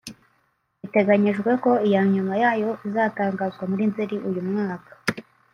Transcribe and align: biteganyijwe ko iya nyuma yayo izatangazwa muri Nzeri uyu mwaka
biteganyijwe 0.81 1.51
ko 1.63 1.71
iya 1.87 2.01
nyuma 2.13 2.33
yayo 2.43 2.69
izatangazwa 2.87 3.63
muri 3.71 3.83
Nzeri 3.91 4.17
uyu 4.29 4.41
mwaka 4.49 4.91